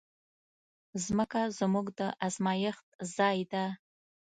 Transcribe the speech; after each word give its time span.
مځکه 1.17 1.41
زموږ 1.59 1.87
د 1.99 2.01
ازمېښت 2.25 2.85
ځای 3.15 3.37
ده. 3.51 3.65